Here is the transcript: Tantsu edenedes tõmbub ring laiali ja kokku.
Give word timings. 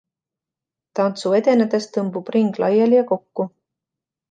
Tantsu 0.99 1.33
edenedes 1.41 1.87
tõmbub 1.99 2.33
ring 2.37 2.59
laiali 2.65 3.01
ja 3.01 3.07
kokku. 3.15 3.49